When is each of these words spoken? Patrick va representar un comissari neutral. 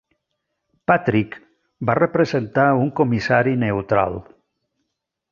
Patrick 0.91 1.35
va 1.89 1.95
representar 1.99 2.65
un 2.85 2.89
comissari 3.01 3.53
neutral. 3.65 4.17